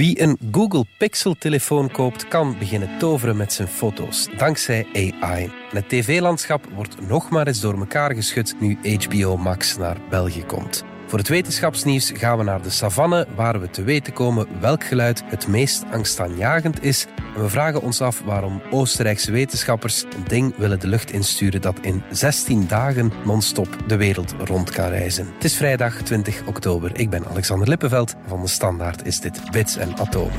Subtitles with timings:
[0.00, 5.50] Wie een Google Pixel-telefoon koopt, kan beginnen toveren met zijn foto's, dankzij AI.
[5.70, 10.84] het tv-landschap wordt nog maar eens door elkaar geschud nu HBO Max naar België komt.
[11.10, 15.22] Voor het wetenschapsnieuws gaan we naar de savanne, waar we te weten komen welk geluid
[15.24, 17.06] het meest angstaanjagend is.
[17.34, 21.78] En we vragen ons af waarom Oostenrijkse wetenschappers een ding willen de lucht insturen dat
[21.80, 25.26] in 16 dagen non-stop de wereld rond kan reizen.
[25.34, 26.98] Het is vrijdag 20 oktober.
[26.98, 28.14] Ik ben Alexander Lippenveld.
[28.26, 30.38] Van de Standaard is dit Bits en Atomen.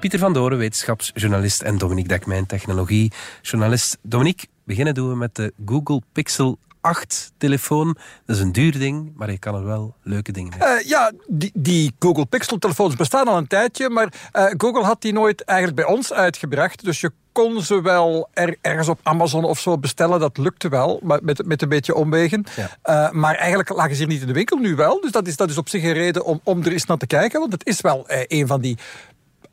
[0.00, 3.98] Pieter van Doren, wetenschapsjournalist en Dominique Dekmijn, technologiejournalist.
[4.02, 7.96] Dominique, beginnen doen we met de Google Pixel 8 telefoon.
[8.24, 10.68] Dat is een duur ding, maar je kan er wel leuke dingen mee.
[10.68, 15.02] Uh, ja, die, die, Google Pixel telefoons bestaan al een tijdje, maar uh, Google had
[15.02, 16.84] die nooit eigenlijk bij ons uitgebracht.
[16.84, 20.20] Dus je kon ze wel er, ergens op Amazon of zo bestellen.
[20.20, 22.44] Dat lukte wel, maar met, met een beetje omwegen.
[22.56, 22.70] Ja.
[22.84, 25.00] Uh, maar eigenlijk lagen ze hier niet in de winkel, nu wel.
[25.00, 27.06] Dus dat is, dat is op zich een reden om, om er eens naar te
[27.06, 27.40] kijken.
[27.40, 28.78] Want het is wel een van die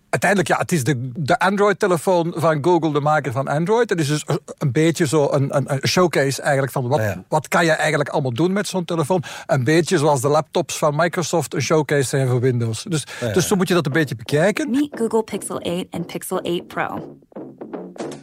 [0.09, 3.89] uiteindelijk, ja, het is de, de Android-telefoon van Google, de maker van Android.
[3.89, 4.25] Het is dus
[4.57, 8.33] een beetje zo een, een, een showcase eigenlijk van wat, wat kan je eigenlijk allemaal
[8.33, 9.23] doen met zo'n telefoon.
[9.45, 12.83] Een beetje zoals de laptops van Microsoft een showcase zijn voor Windows.
[12.83, 14.69] Dus, dus zo moet je dat een beetje bekijken.
[14.69, 17.17] Meet Google Pixel 8 en Pixel 8 Pro.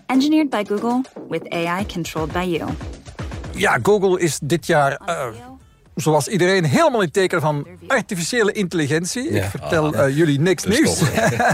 [0.06, 2.70] Engineered by Google, with AI controlled by you.
[3.54, 5.00] Ja, Google is dit jaar...
[5.08, 5.26] Uh,
[5.94, 9.28] zoals iedereen helemaal in teken van artificiële intelligentie.
[9.28, 11.02] Ik vertel uh, jullie niks nieuws.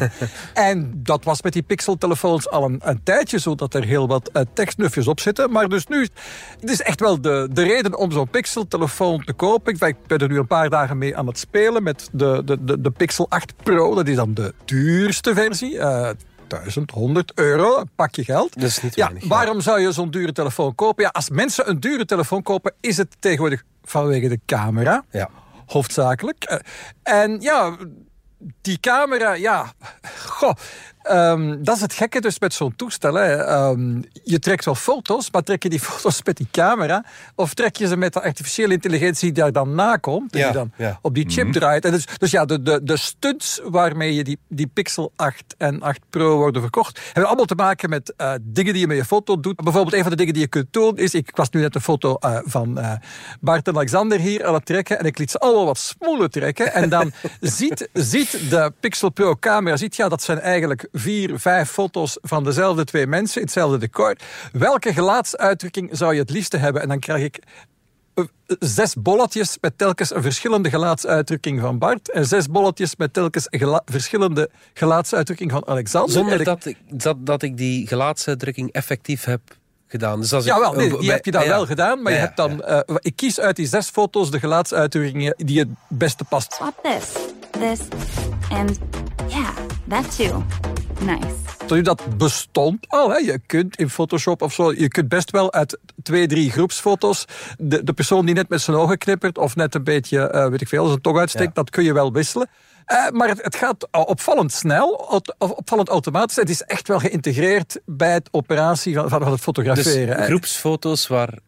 [0.55, 4.31] en dat was met die Pixel-telefoons al een, een, tijdje zo dat er heel wat
[4.33, 5.51] uh, tekstnufjes op zitten.
[5.51, 6.09] Maar dus nu,
[6.61, 9.73] het is echt wel de, de reden om zo'n Pixel-telefoon te kopen.
[9.73, 12.81] Ik ben er nu een paar dagen mee aan het spelen met de, de, de,
[12.81, 13.95] de Pixel 8 Pro.
[13.95, 15.75] Dat is dan de duurste versie.
[15.75, 16.11] Uh,
[16.49, 18.55] 1100 euro, een pakje geld.
[18.55, 21.05] Dat is niet ja, waarom zou je zo'n dure telefoon kopen?
[21.05, 25.05] Ja, als mensen een dure telefoon kopen, is het tegenwoordig vanwege de camera.
[25.11, 25.31] Ja.
[25.67, 26.45] Hoofdzakelijk.
[26.45, 26.59] Eh,
[27.03, 27.77] en ja,
[28.61, 29.73] die camera, ja,
[30.27, 30.55] goh,
[31.11, 33.15] Um, dat is het gekke dus met zo'n toestel.
[33.15, 33.57] Hè.
[33.69, 37.05] Um, je trekt wel foto's, maar trek je die foto's met die camera?
[37.35, 40.33] Of trek je ze met de artificiële intelligentie die daar dan nakomt?
[40.33, 40.99] Die dan ja.
[41.03, 41.61] op die chip mm -hmm.
[41.61, 41.85] draait.
[41.85, 45.83] En dus, dus ja, de, de, de stunts waarmee je die, die Pixel 8 en
[45.83, 47.01] 8 Pro worden verkocht...
[47.05, 49.57] hebben allemaal te maken met uh, dingen die je met je foto doet.
[49.57, 51.15] Bijvoorbeeld een van de dingen die je kunt doen is...
[51.15, 52.93] Ik was nu net een foto uh, van uh,
[53.41, 54.99] Bart en Alexander hier aan het trekken.
[54.99, 56.73] En ik liet ze allemaal wat smoelen trekken.
[56.73, 59.77] En dan ziet, ziet de Pixel Pro camera...
[59.77, 64.17] Ziet, ja, dat zijn eigenlijk vier, vijf foto's van dezelfde twee mensen, hetzelfde decor.
[64.53, 66.83] Welke gelaatsuitdrukking zou je het liefste hebben?
[66.83, 67.39] En dan krijg ik
[68.15, 68.25] eh,
[68.59, 73.59] zes bolletjes met telkens een verschillende gelaatsuitdrukking van Bart en zes bolletjes met telkens een
[73.59, 76.13] gela verschillende gelaatsuitdrukking van Alexander.
[76.13, 79.41] Zonder dat ik, dat, dat ik die gelaatsuitdrukking effectief heb
[79.87, 80.21] gedaan.
[80.21, 82.65] Dus als ja, wel, nee, die heb je dan wel gedaan, maar je hebt dan...
[82.69, 86.53] Uh, ik kies uit die zes foto's de gelaatsuitdrukkingen die het beste past.
[86.53, 87.13] Swap this,
[87.51, 87.81] this,
[88.49, 88.79] and
[89.89, 90.45] that too.
[91.01, 91.83] Nice.
[91.83, 93.11] Dat bestond al.
[93.11, 93.17] Hè.
[93.17, 97.25] Je kunt in Photoshop of zo, je kunt best wel uit twee, drie groepsfoto's
[97.59, 100.61] de, de persoon die net met zijn ogen knippert of net een beetje, uh, weet
[100.61, 102.49] ik veel, zijn tong uitsteekt, dat kun je wel wisselen.
[102.87, 104.91] Uh, maar het, het, gaat opvallend snel,
[105.39, 106.37] opvallend automatisch.
[106.37, 110.17] Het is echt wel geïntegreerd bij het operatie van, van het fotograferen.
[110.17, 111.39] Dus groepsfoto's waar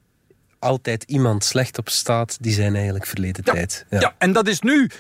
[0.59, 3.87] altijd iemand slecht op staat, die zijn eigenlijk verleden ja, tijd.
[3.91, 4.00] Ja.
[4.00, 4.15] ja.
[4.19, 4.91] en dat is nu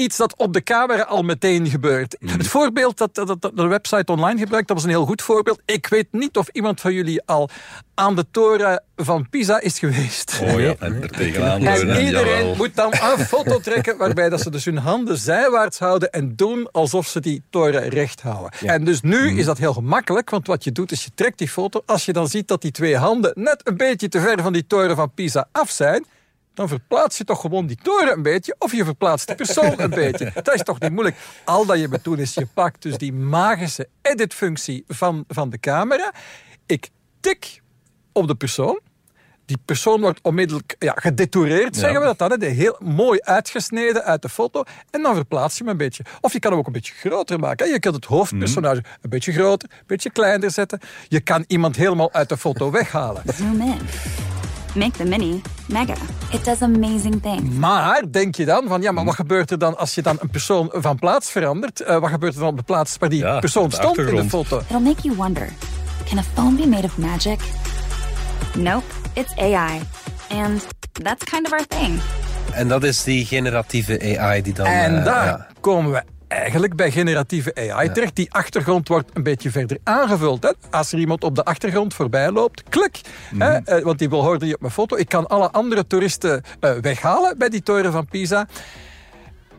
[0.00, 2.16] iets dat op de camera al meteen gebeurt.
[2.20, 2.28] Mm.
[2.28, 5.60] Het voorbeeld dat, dat, dat, de website online gebruikt, dat was een heel goed voorbeeld.
[5.64, 7.48] Ik weet niet of iemand van jullie al
[7.94, 10.40] aan de toren van Pisa is geweest.
[10.42, 11.62] Oh ja, en er tegenaan.
[11.62, 16.10] En iedereen moet dan een foto trekken waarbij dat ze dus hun handen zijwaarts houden
[16.10, 18.50] en doen alsof ze die toren recht houden.
[18.68, 19.38] En dus nu mm.
[19.38, 21.82] is dat heel gemakkelijk, want wat je doet is je trekt die foto.
[21.86, 24.66] Als je dan ziet dat die twee handen net een beetje te ver van die
[24.66, 26.04] toren van Pisa af zijn
[26.60, 29.90] dan verplaats je toch gewoon die toren een beetje of je verplaatst de persoon een
[29.90, 30.30] beetje.
[30.42, 31.16] Dat is toch niet moeilijk.
[31.44, 35.60] Al dat je moet doen is je pakt dus die magische editfunctie van, van de
[35.60, 36.12] camera.
[36.66, 36.88] Ik
[37.20, 37.60] tik
[38.12, 38.80] op de persoon.
[39.44, 42.42] Die persoon wordt onmiddellijk ja, gedetoureerd, zeggen we dat dan.
[42.42, 44.62] Heel mooi uitgesneden uit de foto.
[44.90, 46.04] En dan verplaats je hem een beetje.
[46.20, 47.68] Of je kan hem ook een beetje groter maken.
[47.68, 50.80] Je kan het hoofdpersonage een beetje groter, een beetje kleiner zetten.
[51.08, 53.22] Je kan iemand helemaal uit de foto weghalen.
[53.34, 53.78] Zoom in.
[54.74, 55.94] Make the mini mega.
[56.32, 57.54] It does amazing things.
[57.54, 60.30] Maar denk je dan van ja, maar wat gebeurt er dan als je dan een
[60.30, 61.80] persoon van plaats verandert?
[61.80, 64.28] Uh, wat gebeurt er dan op de plaats waar die ja, persoon stond in de
[64.28, 64.58] foto?
[64.58, 65.48] It'll make you wonder.
[66.08, 67.40] Can a phone be made of magic?
[68.56, 69.80] Nope, it's AI.
[70.28, 72.00] And that's kind of our thing.
[72.52, 74.66] En dat is die generatieve AI die dan...
[74.66, 75.46] En uh, daar ja.
[75.60, 78.16] komen we eigenlijk bij generatieve AI terecht.
[78.16, 80.42] Die achtergrond wordt een beetje verder aangevuld.
[80.42, 80.50] Hè.
[80.70, 83.00] Als er iemand op de achtergrond voorbij loopt, klik.
[83.38, 83.64] hè, mhm.
[83.64, 84.96] eh, want die wil horen op mijn foto.
[84.96, 88.46] Ik kan alle andere toeristen uh, weghalen bij die toren van Pisa.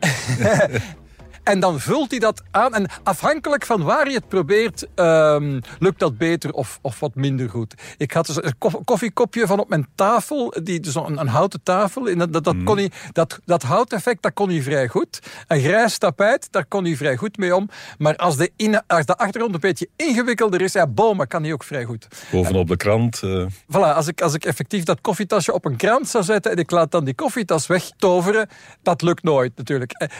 [1.42, 2.74] En dan vult hij dat aan.
[2.74, 7.50] En afhankelijk van waar je het probeert, um, lukt dat beter of, of wat minder
[7.50, 7.74] goed.
[7.96, 12.08] Ik had dus een koffiekopje van op mijn tafel, die, dus een, een houten tafel.
[12.08, 15.18] En dat, dat, dat, kon hij, dat, dat houteffect, dat kon hij vrij goed.
[15.46, 17.68] Een grijs tapijt, daar kon hij vrij goed mee om.
[17.98, 21.52] Maar als de, in, als de achtergrond een beetje ingewikkelder is, ja, bomen kan hij
[21.52, 22.08] ook vrij goed.
[22.30, 23.20] Bovenop de krant.
[23.24, 23.46] Uh...
[23.50, 26.70] Voilà, als ik, als ik effectief dat koffietasje op een krant zou zetten en ik
[26.70, 28.48] laat dan die koffietas wegtoveren,
[28.82, 30.10] dat lukt nooit natuurlijk.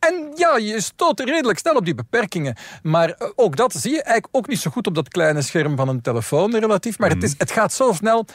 [0.00, 2.56] En ja, je stoot redelijk snel op die beperkingen.
[2.82, 5.76] Maar eh, ook dat zie je eigenlijk ook niet zo goed op dat kleine scherm
[5.76, 6.98] van een telefoon relatief.
[6.98, 7.38] Maar het, is, mhm.
[7.38, 8.26] het gaat zo snel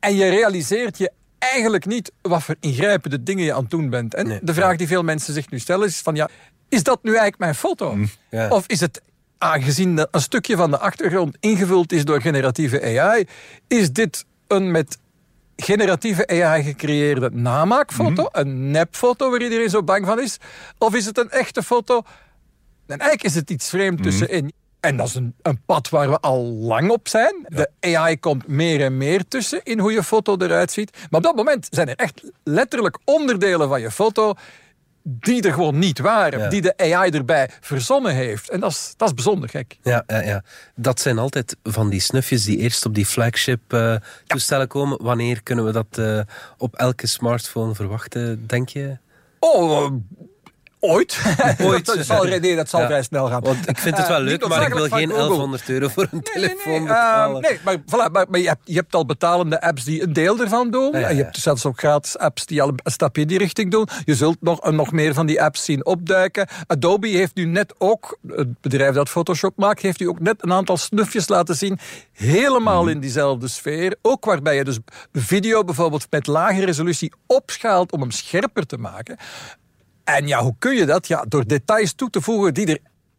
[0.00, 4.14] en je realiseert je eigenlijk niet wat voor ingrijpende dingen je aan het doen bent.
[4.14, 6.28] En de vraag die veel mensen zich nu stellen is van ja,
[6.68, 7.94] is dat nu eigenlijk mijn foto?
[7.94, 8.52] Mhm.
[8.52, 9.02] Of is het
[9.38, 13.26] aangezien een stukje van de achtergrond ingevuld is door generatieve AI,
[13.68, 14.98] is dit een met
[15.56, 18.40] generatieve AI gecreëerde namaakfoto, mhm.
[18.40, 20.36] een nepfoto waar iedereen zo bang van is?
[20.78, 22.02] Of is het een echte foto?
[22.86, 24.08] En eigenlijk is het iets vreemd mhm.
[24.08, 24.52] tussenin.
[24.80, 27.46] En dat is een, een, pad waar we al lang op zijn.
[27.48, 30.96] De AI komt meer en meer tussen in hoe je foto eruit ziet.
[31.10, 34.34] Maar op dat moment zijn er echt letterlijk onderdelen van je foto
[35.08, 36.50] die er gewoon niet waren.
[36.50, 38.50] Die de AI erbij verzonnen heeft.
[38.50, 39.78] En dat is, dat is bijzonder gek.
[39.82, 40.42] Ja, ja, ja,
[40.74, 45.02] dat zijn altijd van die snufjes die eerst op die flagship uh, toestellen komen.
[45.02, 46.20] Wanneer kunnen we dat uh,
[46.58, 48.98] op elke smartphone verwachten, denk je?
[49.38, 49.92] Oh,
[50.86, 51.18] Ooit.
[51.62, 51.86] Ooit.
[51.86, 53.42] dat zal, nee, dat zal vrij snel gaan.
[53.42, 56.22] Want ik vind het wel eh, leuk, maar ik wil geen 1100 euro voor een
[56.22, 57.42] telefoon nee, betalen.
[57.42, 60.40] nee, maar, voilà, maar, maar je, hebt, je, hebt, al betalende apps die een deel
[60.40, 60.94] ervan doen.
[60.94, 63.88] En je hebt zelfs ook gratis apps die al een stapje in die richting doen.
[64.04, 66.48] Je zult nog, nog meer van die apps zien opduiken.
[66.66, 70.52] Adobe heeft nu net ook, het bedrijf dat Photoshop maakt, heeft nu ook net een
[70.52, 71.78] aantal snufjes laten zien.
[72.12, 72.90] Helemaal mhm.
[72.90, 73.96] in diezelfde sfeer.
[74.02, 74.78] Ook waarbij je dus
[75.12, 79.16] video bijvoorbeeld met lage resolutie opschaalt om hem scherper te maken.
[80.14, 81.06] En ja, hoe kun je dat?
[81.06, 82.78] Ja, door details toe te voegen die er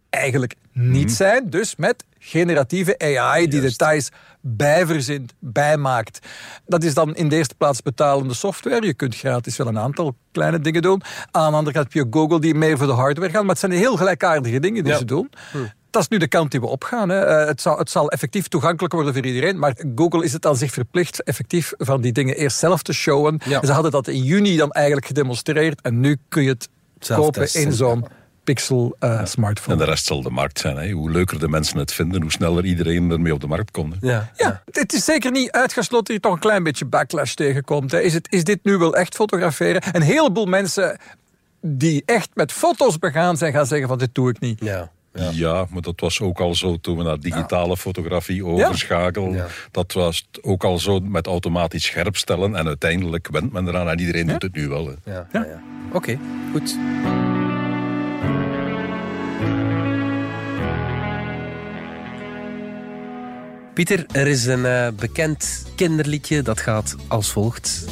[0.09, 1.15] eigenlijk niet mhm.
[1.15, 1.49] zijn.
[1.49, 4.09] Dus met generatieve AI die details
[4.41, 6.27] bijverzint, bijmaakt.
[6.65, 8.85] Dat is dan in de eerste plaats betalende software.
[8.85, 11.01] Je kunt gratis wel een aantal kleine dingen doen.
[11.31, 13.41] Aan de andere kant heb je Google die meer voor de hardware gaan.
[13.41, 15.29] Maar het zijn heel gelijkaardige dingen die ze doen.
[15.51, 15.57] Hm.
[15.89, 17.09] Dat is nu de kant die we opgaan.
[17.09, 17.19] Hè.
[17.19, 19.59] Eh, het, zal, het zal effectief toegankelijk worden voor iedereen.
[19.59, 23.41] Maar Google is het aan zich verplicht effectief van die dingen eerst zelf te showen.
[23.61, 25.81] Ze hadden dat in juni dan eigenlijk gedemonstreerd.
[25.81, 28.05] En nu kun je het kopen in zo'n
[28.43, 29.77] Pixel uh, smartphone.
[29.77, 30.77] En de rest zal de markt zijn.
[30.77, 30.91] Hè?
[30.91, 33.95] Hoe leuker de mensen het vinden, hoe sneller iedereen ermee op de markt komt.
[34.01, 37.91] Ja, ja, het is zeker niet uitgesloten dat je toch een klein beetje backlash tegenkomt.
[37.91, 37.99] Hè?
[37.99, 39.81] Is, het, is dit nu wel echt fotograferen?
[39.91, 40.99] Een heleboel mensen
[41.61, 44.59] die echt met foto's begaan zijn, gaan zeggen van dit doe ik niet.
[44.63, 44.91] Ja.
[45.31, 45.65] Ja.
[45.69, 49.45] maar dat was ook al zo toen we naar digitale fotografie overschakelden.
[49.71, 52.55] Dat was ook al zo met automatisch scherpstellen.
[52.55, 54.93] En uiteindelijk went men eraan en iedereen doet het nu wel.
[55.03, 55.61] Ja, ja.
[55.91, 56.19] Oké,
[56.51, 56.77] goed.
[63.73, 67.85] Pieter, er is een uh, bekend kinderliedje dat gaat als volgt.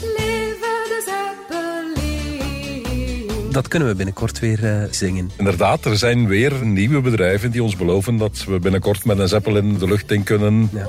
[3.56, 5.31] Dat kunnen we binnenkort weer uh, zingen.
[5.38, 9.78] Inderdaad, er zijn weer nieuwe bedrijven die ons beloven dat we binnenkort met een zeppelin
[9.78, 10.70] de lucht in kunnen.
[10.74, 10.88] Ja.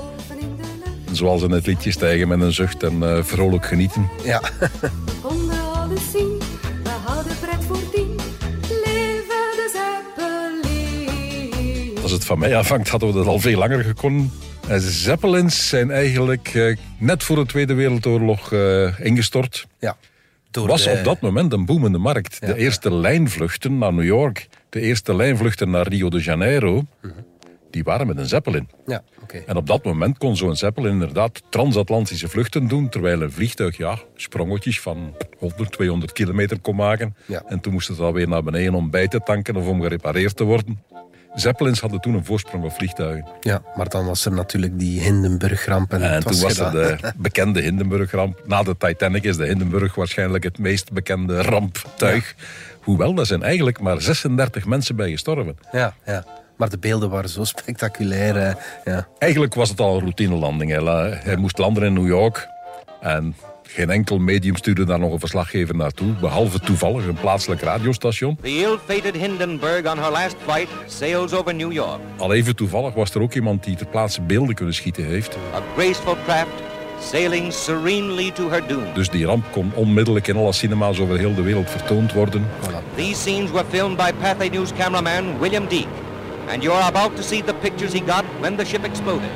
[1.11, 4.09] Zoals in het liedje stijgen met een zucht en uh, vrolijk genieten.
[4.23, 4.41] Ja.
[12.01, 14.31] Als het van mij afhangt, hadden we dat al veel langer gekonnen.
[14.69, 19.67] Uh, Zeppelins zijn eigenlijk uh, net voor de Tweede Wereldoorlog uh, ingestort.
[19.79, 19.97] Ja
[20.51, 22.39] was op dat moment een boemende markt.
[22.39, 26.85] de eerste lijnvluchten naar New York, de eerste lijnvluchten naar Rio de Janeiro,
[27.71, 28.69] die waren met een Zeppelin.
[28.85, 29.43] Ja, okay.
[29.45, 33.99] En op dat moment kon zo'n Zeppelin inderdaad transatlantische vluchten doen, terwijl een vliegtuig ja,
[34.15, 37.15] sprongetjes van 100, 200 kilometer kon maken.
[37.25, 37.43] Ja.
[37.47, 40.43] En toen moest het alweer naar beneden om bij te tanken of om gerepareerd te
[40.43, 40.83] worden.
[41.39, 43.25] Zeppelins hadden toen een voorsprong op vliegtuigen.
[43.39, 45.93] Ja, maar dan was er natuurlijk die Hindenburg-ramp.
[45.93, 48.41] En, en toen was er de bekende Hindenburg-ramp.
[48.45, 52.35] Na de Titanic is de Hindenburg waarschijnlijk het meest bekende ramptuig.
[52.81, 55.57] Hoewel, daar zijn eigenlijk maar 36 mensen bij gestorven.
[55.71, 56.25] Ja, ja.
[56.55, 58.57] Maar de beelden waren zo spectaculair.
[58.85, 59.07] Ja.
[59.17, 60.71] Eigenlijk was het al een routinelanding.
[61.23, 62.47] Hij moest landen in New York.
[63.01, 63.35] En
[63.69, 68.37] geen enkel medium stuurde daar nog een verslaggever naartoe, behalve toevallig een plaatselijk radiostation.
[68.41, 71.99] The ill-fated Hindenburg on her last flight sails over New York.
[72.17, 75.37] Al even toevallig was er ook iemand die ter plaatse beelden kunnen schieten heeft.
[75.53, 76.51] A graceful craft
[76.99, 78.93] sailing serenely to her doom.
[78.93, 82.45] Dus die ramp kon onmiddellijk in alle cinema's over heel de wereld vertoond worden.
[82.61, 82.95] Voilà.
[82.95, 85.87] These scenes were filmed by Pathé News cameraman William Deek.
[86.49, 89.29] And you're about to see the pictures he got when the ship exploded.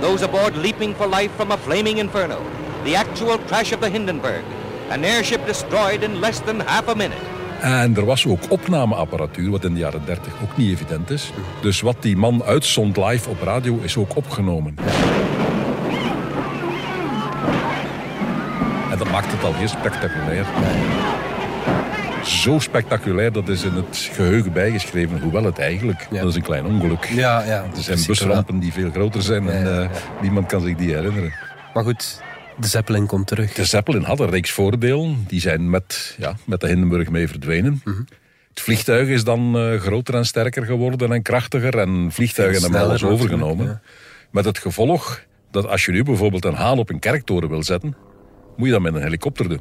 [0.00, 2.61] Those aboard leaping for life from a flaming inferno.
[2.84, 4.42] The actual crash of the Hindenburg.
[4.90, 7.22] An airship destroyed in less than half a minute.
[7.60, 11.32] En er was ook opnameapparatuur, wat in de jaren 30 ook niet evident is.
[11.60, 14.74] Dus wat die man uitzond live op radio is ook opgenomen.
[18.90, 20.46] En dat maakt het al heel spectaculair.
[22.24, 25.20] Zo spectaculair, dat is in het geheugen bijgeschreven.
[25.20, 27.04] Hoewel het eigenlijk, dat is een klein ongeluk.
[27.04, 29.88] Ja, ja, er zijn busrampen die veel groter zijn en uh,
[30.20, 31.32] niemand kan zich die herinneren.
[31.74, 32.22] Maar goed,
[32.58, 33.52] de Zeppelin komt terug.
[33.52, 35.24] De Zeppelin had een reeks voordelen.
[35.28, 37.80] Die zijn met, ja, met de Hindenburg mee verdwenen.
[37.84, 38.02] Mhm.
[38.48, 41.78] Het vliegtuig is dan uh, groter en sterker geworden en krachtiger.
[41.78, 43.82] En vliegtuigen hebben alles overgenomen.
[44.30, 47.96] Met het gevolg dat als je nu bijvoorbeeld een haan op een kerktoren wil zetten,
[48.56, 49.60] moet je dat met een helikopter doen.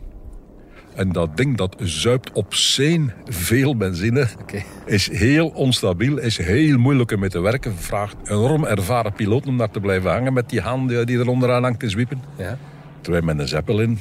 [0.96, 4.28] En dat ding dat zuipt op zeen veel benzine.
[4.86, 7.76] Is heel onstabiel, is heel moeilijk om mee te werken.
[7.78, 11.64] Vraagt enorm ervaren piloten om daar te blijven hangen met die haan die er onderaan
[11.64, 12.22] hangt te zwiepen.
[12.38, 12.58] Ja.
[13.02, 14.00] Terwijl met een Zeppelin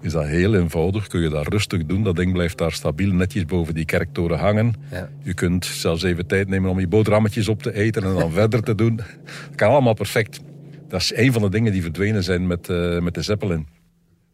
[0.00, 1.06] is dat heel eenvoudig.
[1.06, 2.02] Kun je dat rustig doen.
[2.02, 4.74] Dat ding blijft daar stabiel netjes boven die kerktoren hangen.
[4.90, 5.08] Ja.
[5.22, 8.62] Je kunt zelfs even tijd nemen om je boterhammetjes op te eten en dan verder
[8.62, 8.96] te doen.
[8.96, 9.06] Dat
[9.54, 10.40] kan allemaal perfect.
[10.88, 13.66] Dat is een van de dingen die verdwenen zijn met, uh, met de Zeppelin.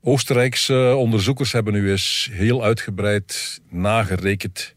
[0.03, 4.75] Oostenrijkse onderzoekers hebben nu eens heel uitgebreid nagerekend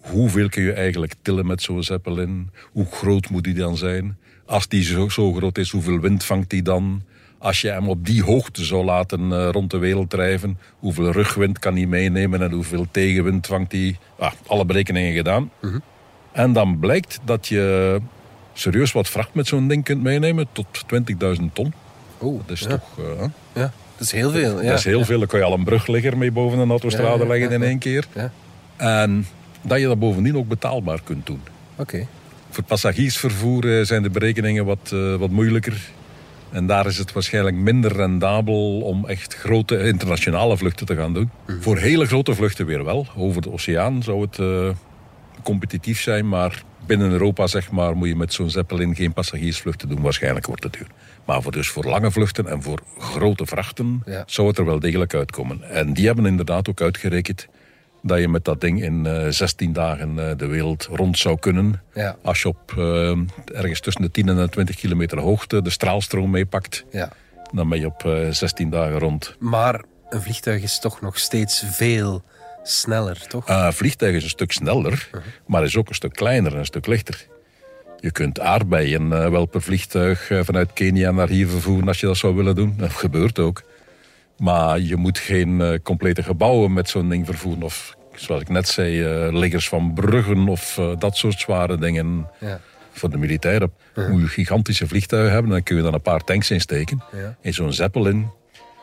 [0.00, 2.50] hoeveel kun je eigenlijk tillen met zo'n Zeppelin?
[2.72, 4.18] Hoe groot moet die dan zijn?
[4.46, 7.02] Als die zo, zo groot is, hoeveel wind vangt die dan?
[7.42, 11.58] Als je hem op die hoogte zou laten uh, rond de wereld drijven, hoeveel rugwind
[11.58, 13.98] kan hij meenemen en hoeveel tegenwind vangt hij?
[14.18, 15.50] Ah, alle berekeningen gedaan.
[15.60, 15.78] Mhm.
[16.32, 17.98] En dan blijkt dat je
[18.52, 20.66] serieus wat vracht met zo'n ding kunt meenemen, tot
[21.38, 21.72] 20.000 ton.
[22.18, 22.68] Oh, dat is ja.
[22.68, 22.98] toch...
[22.98, 23.04] Uh,
[23.52, 23.72] ja.
[23.96, 24.62] Dat is heel veel.
[24.62, 24.68] Ja.
[24.68, 25.18] Dat is heel veel.
[25.18, 28.06] Dan kan je al een brugligger mee boven een autostrade leggen in één keer.
[28.76, 29.26] En
[29.62, 31.40] dat je dat bovendien ook betaalbaar kunt doen.
[31.76, 32.06] Oké.
[32.50, 35.90] Voor passagiersvervoer eh, zijn de berekeningen wat, uh, wat moeilijker.
[36.52, 41.30] En daar is het waarschijnlijk minder rendabel om echt grote internationale vluchten te gaan doen.
[41.46, 41.60] Mhm.
[41.60, 43.06] Voor hele grote vluchten weer wel.
[43.16, 44.70] Over de oceaan zou het uh,
[45.42, 50.00] competitief zijn, maar binnen Europa zeg maar, moet je met zo'n Zeppelin geen passagiersvluchten doen.
[50.00, 50.86] Waarschijnlijk wordt het duur.
[51.24, 55.14] Maar voor, dus voor lange vluchten en voor grote vrachten zou het er wel degelijk
[55.14, 55.62] uitkomen.
[55.70, 57.48] En die hebben inderdaad ook uitgerekend
[58.02, 61.38] dat je met dat ding in uh, eh, 16 dagen uh, de wereld rond zou
[61.38, 61.82] kunnen.
[61.94, 62.16] Ja.
[62.22, 63.18] Als je op uh,
[63.54, 67.12] ergens tussen de 10 en de 20 kilometer hoogte de straalstroom meepakt, ja.
[67.52, 69.36] dan ben je op 16 dagen rond.
[69.38, 72.22] Maar een vliegtuig is toch nog steeds veel
[72.62, 73.48] sneller, toch?
[73.48, 75.20] Een vliegtuig is een stuk sneller, -huh.
[75.46, 77.26] maar is ook een stuk kleiner en een stuk lichter.
[78.00, 82.34] Je kunt aardbeien wel per vliegtuig vanuit Kenia naar hier vervoeren als je dat zou
[82.34, 82.74] willen doen.
[82.76, 83.62] Dat gebeurt ook.
[84.40, 87.62] Maar je moet geen uh, complete gebouwen met zo'n ding vervoeren.
[87.62, 89.02] Of zoals ik net zei,
[89.38, 92.26] liggers van bruggen of dat soort zware dingen.
[92.38, 92.60] Ja.
[92.92, 94.08] Voor de militairen -huh.
[94.08, 95.50] moet je gigantische vliegtuigen hebben.
[95.50, 97.02] Dan kun je dan een paar tanks insteken.
[97.12, 97.36] Ja.
[97.40, 98.30] In zo'n Zeppelin,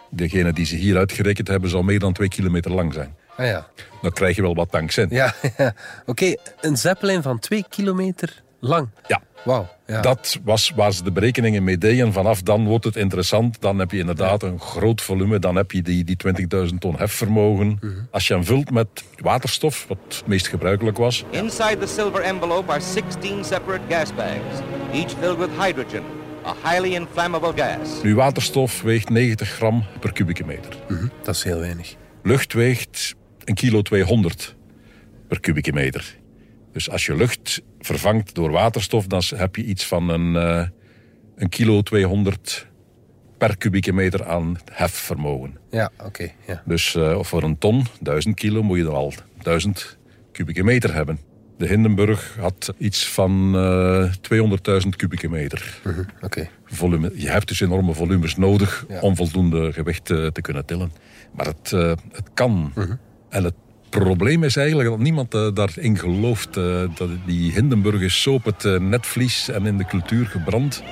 [0.09, 3.15] degene die ze hier uitgerekend hebben, zal meer dan twee kilometer lang zijn.
[3.37, 3.67] Ah, ja.
[4.01, 5.07] Dan krijg je wel wat tanks in.
[5.09, 5.67] Ja, ja.
[5.67, 5.73] oké.
[6.05, 8.89] Okay, een Zeppelin van twee kilometer lang?
[9.07, 9.21] Ja.
[9.43, 9.67] Wauw.
[9.85, 10.01] Ja.
[10.01, 12.13] Dat was waar ze de berekeningen mee deden.
[12.13, 13.61] Vanaf dan wordt het interessant.
[13.61, 14.47] Dan heb je inderdaad ja.
[14.47, 15.39] een groot volume.
[15.39, 16.17] Dan heb je die, die
[16.69, 17.67] 20.000 ton hefvermogen.
[17.67, 18.07] Mm -hmm.
[18.11, 18.87] Als je hem vult met
[19.17, 21.25] waterstof, wat het meest gebruikelijk was.
[21.29, 24.61] Inside the silver envelope are 16 separate gas bags.
[24.93, 26.03] Each filled with hydrogen.
[26.45, 28.03] A highly inflammable gas.
[28.03, 30.77] Nu, waterstof weegt 90 gram per kubieke meter.
[30.87, 31.11] Mm -hmm.
[31.23, 31.95] Dat is heel weinig.
[32.23, 34.55] Lucht weegt een kilo 200
[35.27, 36.17] per kubieke meter.
[36.77, 40.67] Dus als je lucht vervangt door waterstof, dan heb je iets van een, uh,
[41.35, 42.67] een kilo 200
[43.37, 45.57] per kubieke meter aan hefvermogen.
[45.69, 46.05] Ja, oké.
[46.05, 46.61] Okay, ja.
[46.65, 49.97] Dus uh, voor een ton, 1000 kilo, moet je dan al 1000
[50.31, 51.19] kubieke meter hebben.
[51.57, 54.11] De Hindenburg had iets van uh,
[54.83, 55.79] 200.000 kubieke meter.
[55.83, 56.49] -hmm, okay.
[56.65, 57.11] volume.
[57.15, 58.99] Je hebt dus enorme volumes nodig ja.
[58.99, 60.91] om voldoende gewicht te kunnen tillen.
[61.31, 61.71] Maar het,
[62.11, 62.71] het kan.
[62.73, 62.99] -hmm.
[63.29, 63.55] En het
[63.89, 66.57] probleem is eigenlijk dat niemand uh, daarin gelooft.
[66.57, 70.83] Uh, dat die Hindenburg is zo op het uh, netvlies en in de cultuur gebrand.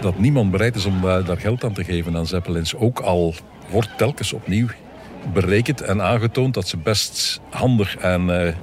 [0.00, 2.74] Dat niemand bereid is om daar geld aan te geven aan Zeppelins.
[2.74, 3.34] Ook al
[3.70, 4.66] wordt telkens opnieuw
[5.32, 8.54] berekend en aangetoond dat ze best handig en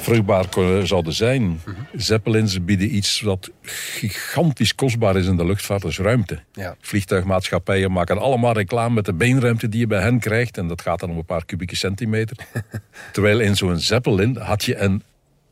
[0.00, 0.46] vruchtbaar
[0.86, 1.42] zouden zijn.
[1.42, 1.74] Mm -hmm.
[2.00, 6.38] Zeppelins bieden iets wat gigantisch kostbaar is in de luchtvaart, dat is ruimte.
[6.52, 6.76] Ja.
[6.80, 10.58] Vliegtuigmaatschappijen maken allemaal reclame met de beenruimte die je bij hen krijgt.
[10.58, 12.36] En dat gaat dan om een paar kubieke centimeter.
[13.12, 15.02] Terwijl in zo'n Zeppelin had je een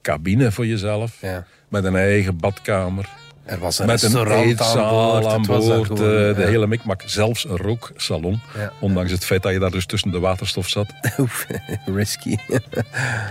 [0.02, 1.16] cabine voor jezelf.
[1.20, 1.46] Ja.
[1.68, 3.08] Met een eigen badkamer.
[3.44, 7.02] Er was een Met een eetzaal aan boord, de hele mikmak.
[7.06, 8.40] Zelfs een rooksalon.
[8.80, 10.86] Ondanks het feit dat je daar dus tussen de waterstof zat.
[11.96, 12.36] Risky.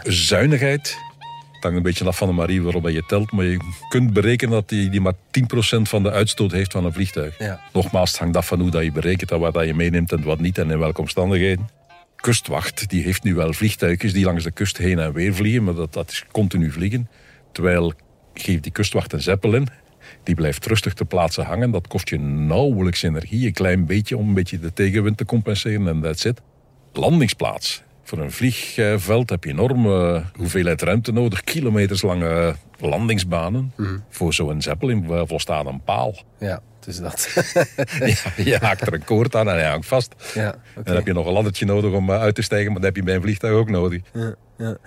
[0.04, 0.98] Zuinigheid
[1.58, 3.32] het hangt een beetje af van de manier waarop je telt.
[3.32, 3.60] Maar je
[3.90, 5.16] kunt berekenen dat die, die maar 10%
[5.82, 7.40] van de uitstoot heeft van een vliegtuig.
[7.40, 7.60] Ja.
[7.74, 10.24] Nogmaals, het hangt af van hoe dat je berekent en wat dat je meeneemt en
[10.24, 11.70] wat niet en in welke omstandigheden.
[12.16, 15.74] Kustwacht die heeft nu wel vliegtuigjes die langs de kust heen en weer vliegen, maar
[15.74, 17.10] dat, dat is continu vliegen.
[17.52, 17.94] Terwijl
[18.34, 19.68] geeft die kustwacht een zeppelin,
[20.24, 21.72] die blijft rustig te plaatsen hangen.
[21.72, 25.88] Dat kost je nauwelijks energie, een klein beetje om een beetje de tegenwind te compenseren
[25.88, 26.42] en that's it.
[26.94, 31.44] Landingsplaats voor een vliegveld heb je enorme hoeveelheid ruimte nodig.
[31.44, 33.74] Kilometers lange landingsbanen.
[33.76, 33.98] Mhm.
[34.10, 36.16] Voor zo'n Zeppelin volstaat een paal.
[36.40, 37.30] Ja, het is dat.
[38.00, 40.16] ja, je haakt er een koord aan en hij hangt vast.
[40.34, 42.82] Ja, En dan heb je nog een laddertje nodig om eh, uit te stijgen, maar
[42.82, 44.02] dat heb je bij een vliegtuig ook nodig.
[44.14, 44.78] Ja, ja.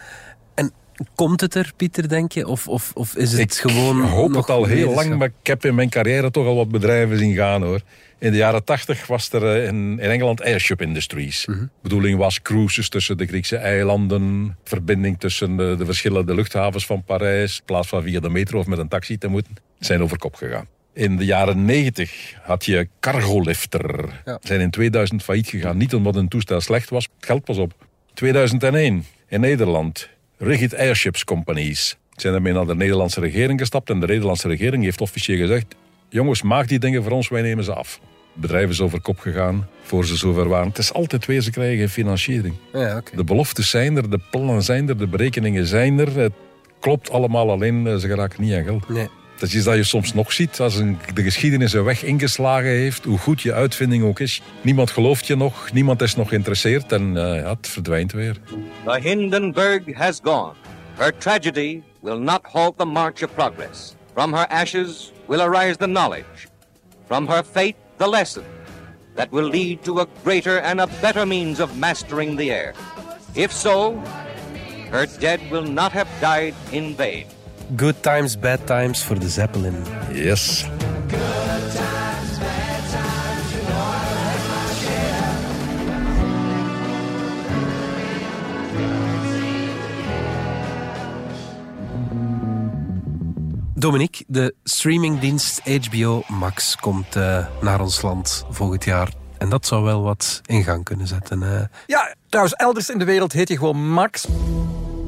[0.55, 0.73] En
[1.15, 2.47] komt het er, Pieter, denk je?
[2.47, 4.03] Of, of, of is het ik gewoon...
[4.03, 6.71] Ik hoop het al heel lang, maar ik heb in mijn carrière toch al wat
[6.71, 7.81] bedrijven zien gaan, hoor.
[8.21, 11.45] In de jaren tachtig was er eh, in, in Engeland Airship Industries.
[11.45, 11.65] De mhm.
[11.83, 17.59] bedoeling was cruises tussen de Griekse eilanden, verbinding tussen de, de, verschillende luchthavens van Parijs,
[17.59, 20.35] in plaats van via de metro of met een taxi te moeten, zijn over kop
[20.35, 20.67] gegaan.
[20.93, 24.23] In de jaren 90 had je Cargolifter.
[24.25, 24.39] Ja.
[24.43, 25.77] Zijn in 2000 failliet gegaan.
[25.77, 27.73] Niet omdat een toestel slecht was, het geld pas op.
[28.15, 30.09] 2001 in Nederland.
[30.39, 31.97] Rigid Airships Companies.
[32.17, 33.91] Zijn ermee naar de Nederlandse regering gestapt.
[33.91, 35.75] En de Nederlandse regering heeft officieel gezegd:
[36.11, 38.01] jongens, maak die dingen voor ons, wij nemen ze af.
[38.33, 40.69] Bedrijven is over kop gegaan voor ze zover waren.
[40.69, 42.55] Het is altijd weer, ze krijgen financiering.
[42.73, 46.19] Ja, De beloftes zijn er, de plannen zijn er, de berekeningen zijn er.
[46.19, 46.33] Het
[46.81, 48.89] klopt allemaal, alleen eh, ze geraken niet aan geld.
[48.89, 49.09] Nee.
[49.39, 52.71] Dat is iets dat je soms nog ziet als een, de geschiedenis een weg ingeslagen
[52.71, 54.43] heeft, hoe goed je uitvinding ook is.
[54.63, 58.37] Niemand gelooft je nog, niemand is nog geïnteresseerd en uh, ja, het verdwijnt weer.
[58.85, 60.53] The Hindenburg has gone.
[60.97, 63.95] Her tragedy will not halt the march of progress.
[64.15, 66.49] From her ashes will arise the knowledge.
[67.07, 68.45] From her fate, the lesson
[69.15, 72.75] that will lead to a greater and a better means of mastering the air.
[73.35, 73.97] If so,
[74.91, 77.27] her dead will not have died in vain.
[77.77, 79.79] Good times, bad times for the Zeppelin.
[80.11, 80.67] Yes.
[93.81, 99.13] Dominique, de streamingdienst HBO Max komt uh, naar ons land volgend jaar.
[99.39, 101.71] En dat zou wel wat in gang kunnen zetten.
[101.87, 104.27] Ja, trouwens, elders in de wereld heet hij gewoon Max.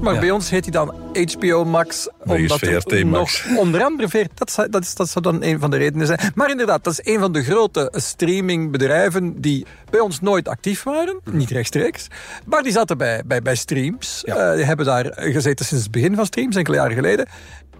[0.02, 2.08] Maar bij ons heet hij dan HBO Max.
[2.24, 3.44] Omdat VRT Max.
[3.46, 6.18] Nog, onder andere VRT, dat, dat, is, dat zou dan een van de redenen zijn.
[6.34, 11.20] Maar inderdaad, dat is een van de grote streamingbedrijven die bij ons nooit actief waren.
[11.24, 11.36] Mhm.
[11.36, 12.06] Niet rechtstreeks.
[12.44, 14.22] Maar die zaten bij, bij, bij streams.
[14.24, 14.50] Ja.
[14.50, 17.26] Uh, die hebben daar gezeten sinds het begin van streams, enkele jaren geleden.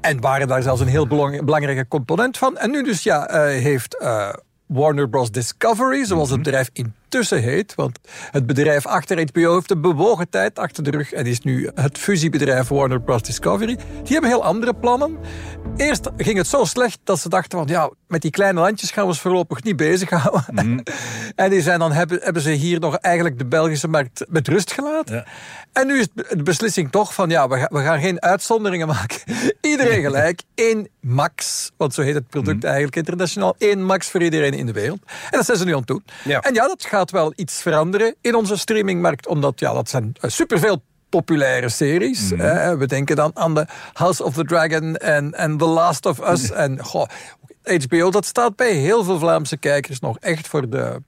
[0.01, 1.07] En waren daar zelfs een heel
[1.45, 2.59] belangrijke component van.
[2.59, 4.29] En nu dus ja, uh, heeft uh,
[4.67, 5.31] Warner Bros.
[5.31, 6.45] Discovery, zoals het mhm.
[6.45, 6.71] bedrijf
[7.21, 7.75] heet.
[7.75, 7.99] Want
[8.31, 11.99] het bedrijf achter HBO heeft een bewogen tijd achter de rug en is nu het
[11.99, 13.23] fusiebedrijf Warner Bros.
[13.23, 13.77] Discovery.
[14.03, 15.19] Die hebben heel andere plannen.
[15.77, 19.03] Eerst ging het zo slecht dat ze dachten van ja, met die kleine landjes gaan
[19.03, 20.45] we ons voorlopig niet bezighouden.
[20.53, 20.83] Mm.
[21.35, 24.73] en die zijn dan hebben, hebben ze hier nog eigenlijk de Belgische markt met rust
[24.73, 25.15] gelaten.
[25.15, 25.27] Ja.
[25.73, 29.19] En nu is de beslissing toch van ja, we, gaan geen uitzonderingen maken.
[29.61, 30.43] Iedereen gelijk.
[30.55, 32.67] één max, want zo heet het product mhm.
[32.67, 33.55] eigenlijk internationaal.
[33.59, 35.01] één max voor iedereen in de wereld.
[35.07, 36.05] En dat zijn ze nu aan het doen.
[36.25, 40.31] En ja, dat gaat wel iets veranderen in onze streamingmarkt, omdat ja, dat zijn eh,
[40.31, 42.33] superveel populaire series.
[42.33, 42.79] Mhm.
[42.79, 46.51] we denken dan aan The House of the Dragon en, en The Last of Us.
[46.65, 47.07] En goh,
[47.63, 51.03] HBO, dat staat bij heel veel Vlaamse kijkers nog echt voor de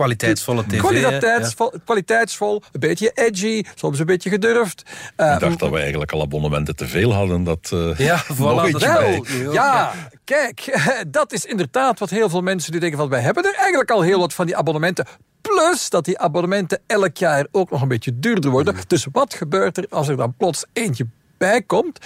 [0.00, 0.78] Kwaliteitsvolle tv.
[0.78, 4.82] Kwaliteitsvol, kwaliteitsvol, een beetje edgy, soms een beetje gedurfd.
[5.16, 7.44] Uh, ik dacht dat we eigenlijk al abonnementen te veel hadden.
[7.44, 9.92] Dat, uh, ja, voilà, dat wel, ja,
[10.24, 13.08] kijk, dat is inderdaad wat heel veel mensen nu denken van...
[13.08, 15.06] wij hebben er eigenlijk al heel wat van die abonnementen.
[15.40, 18.74] Plus dat die abonnementen elk jaar ook nog een beetje duurder worden.
[18.74, 18.80] Mm.
[18.86, 21.06] Dus wat gebeurt er als er dan plots eentje
[21.38, 21.98] bij komt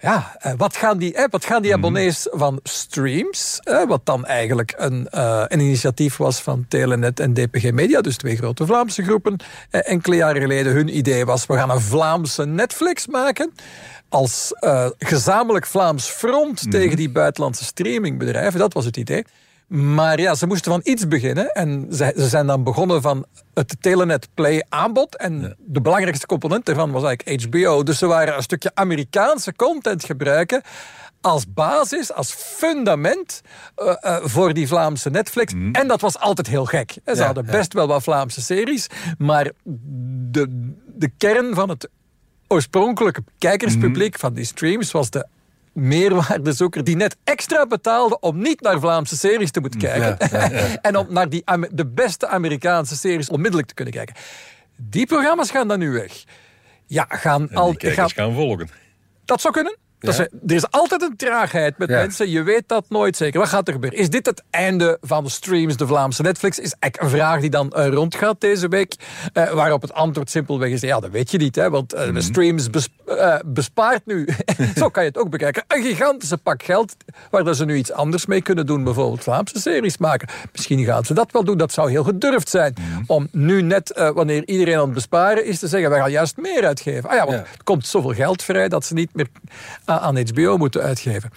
[0.00, 1.78] ja, eh, wat gaan die, wat gaan die mhm.
[1.78, 7.70] abonnees van streams, wat dan eigenlijk een, uh, een initiatief was van Telenet en DPG
[7.72, 9.36] Media, dus twee grote Vlaamse groepen,
[9.70, 13.52] enkele jaren geleden hun idee was, we gaan een Vlaamse Netflix maken
[14.08, 14.52] als
[14.98, 16.70] gezamenlijk Vlaams front mhm.
[16.70, 18.60] tegen die buitenlandse streamingbedrijven.
[18.60, 19.24] Dat was het idee.
[19.74, 21.52] Maar ja, ze moesten van iets beginnen.
[21.52, 25.16] En ze, ze zijn dan begonnen van het Telenet Play aanbod.
[25.16, 27.82] En de belangrijkste component daarvan was eigenlijk HBO.
[27.82, 30.62] Dus ze waren een stukje Amerikaanse content gebruiken
[31.20, 33.40] als basis, als fundament
[33.76, 35.54] uh, uh, voor die Vlaamse Netflix.
[35.54, 35.70] Mhm.
[35.72, 36.94] En dat was altijd heel gek.
[37.04, 38.86] Ze hadden best wel wat Vlaamse series,
[39.18, 39.50] maar
[40.30, 41.88] de, de kern van het
[42.48, 45.26] oorspronkelijke kijkerspubliek mm van die streams was de
[45.74, 50.18] meerwaardezoeker die net extra betaalde om niet naar Vlaamse series te moeten kijken.
[50.82, 54.14] en om naar die, de beste Amerikaanse series onmiddellijk te kunnen kijken.
[54.76, 56.24] Die programma's gaan dan nu weg.
[56.86, 57.74] Ja, gaan al.
[57.78, 58.68] gaan, gaan volgen.
[59.24, 59.76] Dat zou kunnen.
[60.12, 60.28] Ja.
[60.46, 62.30] er is altijd een traagheid met mensen.
[62.30, 63.40] Je weet dat nooit zeker.
[63.40, 63.98] Wat gaat er gebeuren?
[63.98, 66.58] Is dit het einde van de streams, de Vlaamse Netflix?
[66.58, 68.94] Is eigenlijk een vraag die dan uh, rondgaat deze week.
[69.34, 71.56] Uh, waarop het antwoord simpelweg is: ja, dat weet je niet.
[71.56, 72.68] Hè, want uh, de streams
[73.44, 74.28] bespaart nu,
[74.76, 76.96] zo kan je het ook bekijken, een gigantische pak geld.
[77.30, 78.84] Waar ze nu iets anders mee kunnen doen.
[78.84, 80.28] Bijvoorbeeld Vlaamse series maken.
[80.52, 81.58] Misschien gaan ze dat wel doen.
[81.58, 82.74] Dat zou heel gedurfd zijn.
[82.78, 83.02] Mhm.
[83.06, 86.66] Om nu net, wanneer iedereen aan het besparen is, te zeggen: wij gaan juist meer
[86.66, 87.10] uitgeven.
[87.10, 89.28] Ah ja, want er komt zoveel geld vrij dat ze niet meer
[90.00, 91.30] aan HBO moeten uitgeven.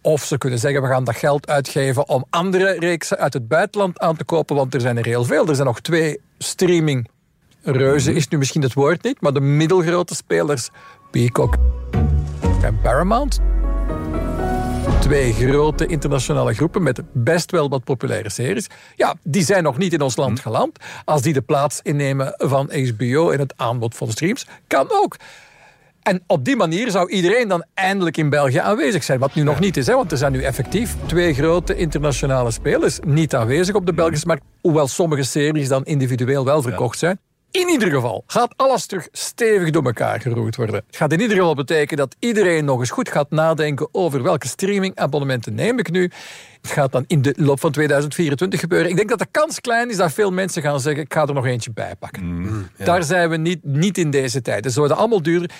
[0.00, 3.98] Of ze kunnen zeggen, we gaan dat geld uitgeven om andere reeksen uit het buitenland
[3.98, 5.48] aan te kopen, want er zijn er heel veel.
[5.48, 7.08] Er zijn nog twee streaming
[7.62, 10.70] reuzen, is nu misschien het woord niet, maar de middelgrote spelers,
[11.10, 11.56] Peacock
[12.62, 13.40] en Paramount.
[15.00, 18.66] Twee grote internationale groepen met best wel wat populaire series.
[18.96, 20.78] Ja, die zijn nog niet in ons land geland.
[21.04, 25.16] Als die de plaats innemen van HBO in het aanbod van streams, kan ook.
[26.02, 29.18] En op die manier zou iedereen dan eindelijk in België aanwezig zijn.
[29.18, 32.98] Wat nu nog niet is, hè, want er zijn nu effectief twee grote internationale spelers
[33.06, 34.42] niet aanwezig op de Belgische markt.
[34.60, 37.18] Hoewel sommige series dan individueel wel verkocht zijn.
[37.50, 40.74] In ieder geval gaat alles terug stevig door elkaar geroerd worden.
[40.86, 44.46] Het gaat in ieder geval betekenen dat iedereen nog eens goed gaat nadenken over welke
[44.48, 46.10] streamingabonnementen neem ik nu.
[46.62, 48.90] Het gaat dan in de loop van 2024 gebeuren.
[48.90, 51.34] Ik denk dat de kans klein is dat veel mensen gaan zeggen: ik ga er
[51.34, 52.24] nog eentje bij pakken.
[52.24, 54.72] Mm, Daar zijn we niet, niet in deze tijd.
[54.72, 55.50] Ze worden allemaal duurder.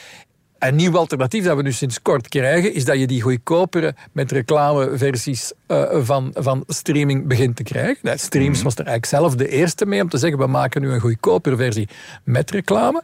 [0.63, 4.33] Een nieuw alternatief dat we nu sinds kort krijgen, is dat je die goedkopere met
[4.33, 7.99] reclameversies uh, van, van streaming begint te krijgen.
[8.03, 8.65] Nou, Streams mhm.
[8.65, 11.57] was er eigenlijk zelf de eerste mee om te zeggen, we maken nu een goedkopere
[11.57, 11.89] versie
[12.25, 13.03] met reclame.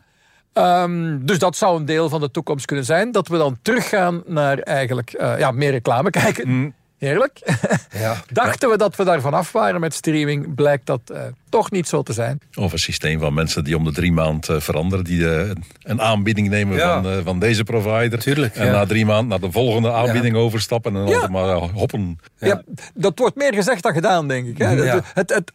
[0.52, 3.12] Um, dus dat zou een deel van de toekomst kunnen zijn.
[3.12, 6.48] Dat we dan teruggaan naar eigenlijk uh, ja, meer reclame kijken.
[6.48, 6.70] Mhm.
[6.98, 7.38] Heerlijk.
[7.98, 8.22] Ja.
[8.32, 12.02] Dachten we dat we daar vanaf waren met streaming, blijkt dat uh, toch niet zo
[12.02, 12.40] te zijn.
[12.54, 15.50] Of een systeem van mensen die om de drie maanden uh, veranderen, die uh,
[15.82, 18.18] een aanbieding nemen van, van deze provider.
[18.18, 22.18] Tuurlijk, en na drie maanden naar de volgende aanbieding overstappen en dan maar hoppen.
[22.38, 22.62] Ja.
[22.94, 24.58] dat wordt meer gezegd dan gedaan, denk ik.
[24.58, 24.66] Hè?
[24.66, 25.52] Het, het, het,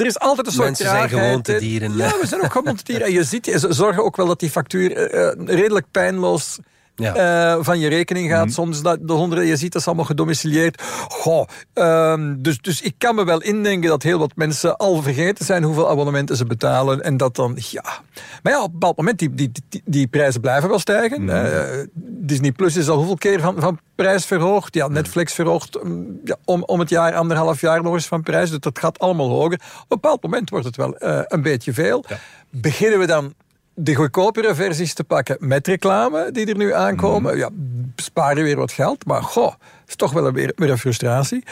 [0.00, 1.96] er is altijd een soort Mensen zijn gewoontedieren.
[1.96, 3.06] Ja, we zijn ook gewoontedieren.
[3.06, 5.10] En je ziet, ze zorgen ook wel dat die factuur
[5.44, 6.58] redelijk pijnloos
[6.96, 7.56] ja.
[7.56, 8.44] uh, van je rekening gaat.
[8.44, 8.50] Mm.
[8.50, 10.82] Soms dat, de honderden, je ziet dat is allemaal gedomicileerd.
[11.08, 15.44] Goh, um, dus, dus ik kan me wel indenken dat heel wat mensen al vergeten
[15.44, 17.02] zijn hoeveel abonnementen ze betalen.
[17.02, 17.84] En dat dan, ja.
[18.42, 21.22] Maar ja, op een bepaald moment, die, die, die, die prijzen blijven wel stijgen.
[21.22, 21.28] Mm.
[21.28, 21.62] Uh,
[21.94, 24.74] Disney Plus is al hoeveel keer van, van prijs verhoogd.
[24.74, 28.50] Ja, Netflix verhoogt um, ja, om, om het jaar, anderhalf jaar nog eens van prijs.
[28.50, 29.52] Dus dat gaat allemaal hoger.
[29.52, 32.04] Op een bepaald moment wordt het wel uh, een beetje veel.
[32.08, 32.18] Ja.
[32.50, 33.34] Beginnen we dan
[33.78, 37.32] de goedkopere versies te pakken met reclame die er nu aankomen.
[37.32, 37.38] Mm.
[37.38, 37.50] Ja,
[37.96, 39.54] spaar je weer wat geld, maar goh,
[39.86, 41.44] is toch wel weer, weer een frustratie.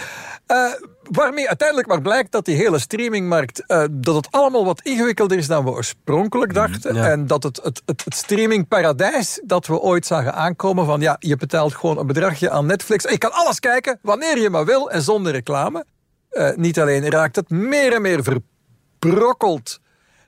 [0.47, 5.39] Uh, waarmee uiteindelijk maar blijkt dat die hele streamingmarkt, uh, dat het allemaal wat ingewikkelder
[5.39, 6.97] is dan we oorspronkelijk mhm, dachten.
[6.97, 11.37] En dat het, het, het, het streamingparadijs dat we ooit zagen aankomen van ja, je
[11.37, 13.05] betaalt gewoon een bedragje aan Netflix.
[13.05, 15.85] En je kan alles kijken wanneer je maar wil en zonder reclame.
[16.31, 19.83] Uh, niet alleen raakt het meer en meer verbrokkeld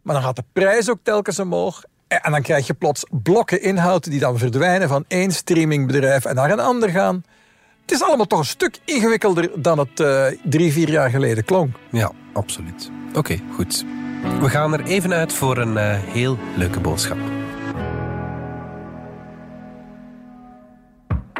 [0.06, 1.82] maar dan gaat de prijs ook telkens omhoog.
[2.08, 6.50] En dan krijg je plots blokken inhoud die dan verdwijnen van één streamingbedrijf en naar
[6.50, 7.24] een ander gaan.
[7.80, 11.76] Het is allemaal toch een stuk ingewikkelder dan het uh, drie, vier jaar geleden klonk.
[11.90, 12.90] Ja, absoluut.
[13.14, 13.84] Oké, goed.
[14.40, 17.18] We gaan er even uit voor een uh, heel leuke boodschap.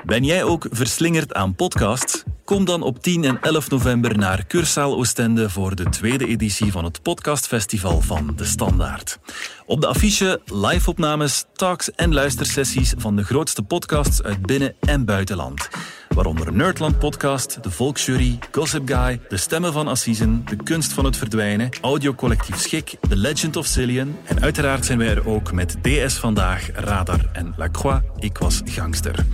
[0.07, 2.23] Ben jij ook verslingerd aan podcasts?
[2.45, 6.85] Kom dan op 10 en 11 november naar Cursaal Oostende voor de tweede editie van
[6.85, 9.19] het podcastfestival van De Standaard.
[9.65, 15.69] Op de affiche live-opnames, talks en luistersessies van de grootste podcasts uit binnen- en buitenland.
[16.09, 21.17] Waaronder Nerdland Podcast, De Volksjury, Gossip Guy, De Stemmen van Assisen, De Kunst van het
[21.17, 26.15] Verdwijnen, Audiocollectief Schik, The Legend of Cillian en uiteraard zijn wij er ook met DS
[26.15, 29.25] Vandaag, Radar en La Croix, Ik Was Gangster.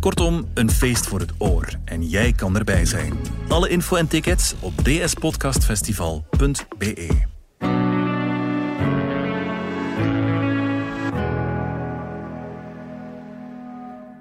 [0.00, 1.68] Kortom, een feest voor het oor.
[1.84, 3.12] En jij kan erbij zijn.
[3.48, 7.26] Alle info en tickets op dspodcastfestival.be.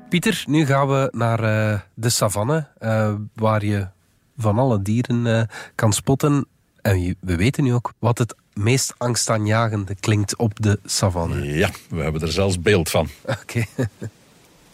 [0.09, 3.87] Pieter, nu gaan we naar uh, de savanne, uh, waar je
[4.37, 5.41] van alle dieren uh,
[5.75, 6.47] kan spotten.
[6.81, 11.45] En we weten nu ook wat het meest angstaanjagende klinkt op de savanne.
[11.45, 13.07] Ja, we hebben er zelfs beeld van.
[13.41, 13.63] Oké.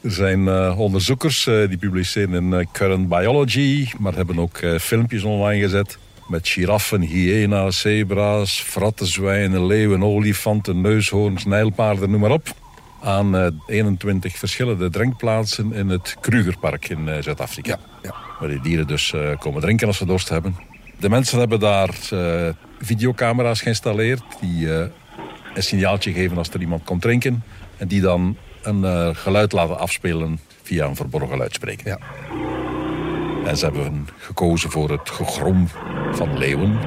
[0.03, 5.23] Er zijn uh, onderzoekers uh, die publiceren in uh, Current Biology, maar hebben ook filmpjes
[5.23, 12.47] online gezet met giraffen, hyena's, zebra's, frattenzwijnen, leeuwen, olifanten, neushoorns, nijlpaarden, noem maar op.
[13.01, 17.69] aan 21 verschillende drinkplaatsen in het Krugerpark in Zuid-Afrika.
[17.69, 18.15] Ja, ja.
[18.39, 20.55] Waar die dieren dus komen drinken als ze dorst hebben.
[20.99, 21.93] De mensen hebben daar
[22.79, 24.69] videocamera's geïnstalleerd die
[25.53, 27.43] een signaaltje geven als er iemand komt drinken.
[27.77, 31.87] En die dan een geluid laten afspelen via een verborgen luidspreker.
[31.87, 31.99] Ja.
[33.45, 35.67] En ze hebben gekozen voor het gegrom
[36.11, 36.79] van leeuwen.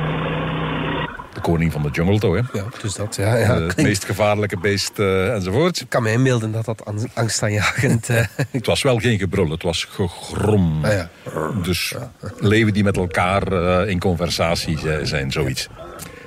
[1.32, 2.34] De koning van de jungle, toch?
[2.34, 2.58] Hè?
[2.58, 3.16] Ja, dus dat.
[3.16, 3.60] Ja, ja.
[3.60, 5.80] Het meest gevaarlijke beest uh, enzovoort.
[5.80, 6.84] Ik kan me inbeelden dat dat
[7.14, 8.08] angstaanjagend...
[8.08, 8.20] Uh...
[8.50, 10.84] het was wel geen gebrul, het was gegrom.
[10.84, 11.10] Ah, ja.
[11.62, 11.94] Dus
[12.38, 15.68] leeuwen die met elkaar uh, in conversatie zijn, zoiets.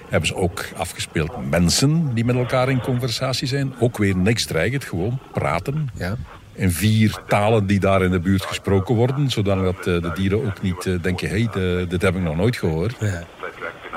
[0.09, 3.73] Hebben ze ook afgespeeld mensen die met elkaar in conversatie zijn.
[3.79, 5.89] Ook weer niks dreigend, gewoon praten.
[5.93, 6.15] Ja
[6.59, 9.29] in vier talen die daar in de buurt gesproken worden.
[9.29, 12.57] Zodat eh, de dieren ook niet eh, denken, hé, hey, dit heb ik nog nooit
[12.57, 12.95] gehoord.
[12.99, 13.23] Ja.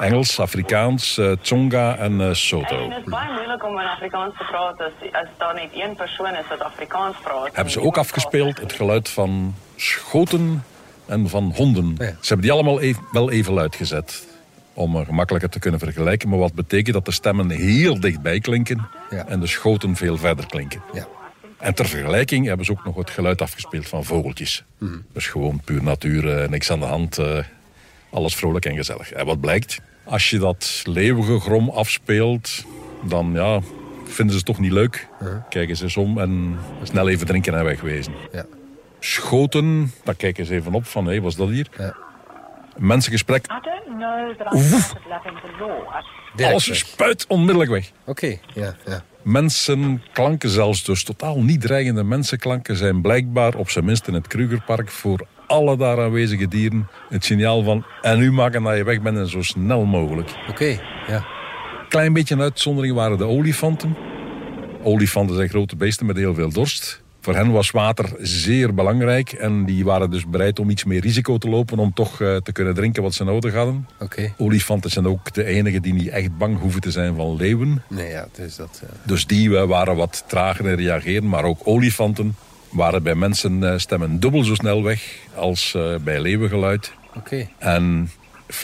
[0.01, 2.77] Engels, Afrikaans, uh, Tsonga en uh, Soto.
[2.77, 5.96] En het is baie moeilijk om in Afrikaans te praten als, als daar niet één
[5.96, 7.48] persoon is dat Afrikaans praat.
[7.53, 10.64] Hebben ze ook afgespeeld het geluid van schoten
[11.07, 11.94] en van honden.
[11.96, 14.27] Ze hebben die allemaal even, wel even luid gezet.
[14.74, 16.28] Om gemakkelijker te kunnen vergelijken.
[16.28, 19.26] Maar wat betekent dat de stemmen heel dichtbij klinken ja.
[19.26, 20.82] en de schoten veel verder klinken.
[20.92, 21.08] Ja.
[21.58, 24.64] En ter vergelijking hebben ze ook nog het geluid afgespeeld van vogeltjes.
[24.78, 25.04] Mm.
[25.12, 27.18] Dus gewoon puur natuur, eh, niks aan de hand.
[27.18, 27.38] Uh,
[28.11, 29.12] alles vrolijk en gezellig.
[29.12, 29.80] En wat blijkt?
[30.04, 32.64] Als je dat leeuwige grom afspeelt,
[33.08, 33.61] dan ja,
[34.04, 35.08] vinden ze het toch niet leuk.
[35.48, 38.12] Kijken ze eens om en snel even drinken en wegwezen.
[38.32, 38.46] Ja.
[39.00, 41.68] Schoten, dan kijken ze even op van, hé, hey, wat is dat hier?
[41.78, 41.96] Ja.
[42.83, 43.47] Mensengesprek.
[44.53, 44.92] Oef.
[46.37, 47.90] Alles spuit onmiddellijk weg.
[48.05, 49.05] Oké, ja, ja.
[49.23, 54.90] Mensenklanken, zelfs dus totaal niet dreigende mensenklanken, zijn blijkbaar, op zijn minst in het Krugerpark,
[54.90, 59.18] voor alle daar aanwezige dieren het signaal van en nu maken dat je weg bent
[59.18, 60.31] en zo snel mogelijk.
[60.49, 61.27] Oké, ja.
[61.88, 63.97] Klein beetje een uitzondering waren de olifanten.
[64.83, 67.02] Olifanten zijn grote beesten met heel veel dorst.
[67.22, 71.38] Voor hen was water zeer belangrijk en die waren dus bereid om iets meer risico
[71.38, 73.88] te lopen om toch uh, te kunnen drinken wat ze nodig hadden.
[73.98, 74.35] Okay.
[74.37, 77.82] Olifanten zijn ook de enigen die niet echt bang hoeven te zijn van leeuwen.
[77.88, 78.90] Nee, ja, dus, dat, uh...
[79.02, 82.37] dus die uh, waren wat trager in reageren, maar ook olifanten
[82.70, 86.92] waren bij mensen stemmen dubbel zo snel weg als bij leeuwengeluid.
[87.16, 87.48] Okay.
[87.58, 88.11] En
[88.52, 88.56] 40%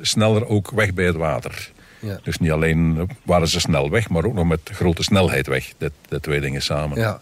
[0.00, 1.70] sneller ook weg bij het water.
[2.00, 2.18] Ja.
[2.22, 5.72] Dus niet alleen waren ze snel weg, maar ook nog met grote snelheid weg.
[5.78, 6.98] De, de twee dingen samen.
[6.98, 7.20] Ja.